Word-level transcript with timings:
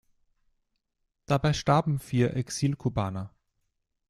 Dabei 1.27 1.53
starben 1.53 1.99
vier 1.99 2.35
Exilkubaner. 2.35 3.35